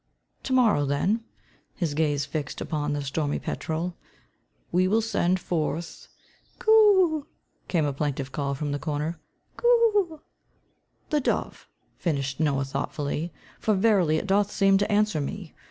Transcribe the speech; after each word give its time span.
To 0.41 0.53
morrow, 0.53 0.83
then," 0.87 1.23
his 1.75 1.93
gaze 1.93 2.25
fixed 2.25 2.59
upon 2.59 2.93
the 2.93 3.03
stormy 3.03 3.37
petrel, 3.37 3.95
"we 4.71 4.87
will 4.87 4.99
send 4.99 5.39
forth" 5.39 6.07
"Coo 6.57 6.71
o 6.71 7.15
o" 7.19 7.27
came 7.67 7.85
a 7.85 7.93
plaintive 7.93 8.31
call 8.31 8.55
from 8.55 8.71
the 8.71 8.79
corner. 8.79 9.19
"Coo 9.57 9.67
o 9.67 10.07
o." 10.15 10.21
"The 11.11 11.21
dove," 11.21 11.67
finished 11.99 12.39
Noah, 12.39 12.65
thoughtfully, 12.65 13.31
"for 13.59 13.75
verily 13.75 14.17
it 14.17 14.25
doth 14.25 14.49
seem 14.49 14.79
to 14.79 14.91
answer 14.91 15.21
me. 15.21 15.53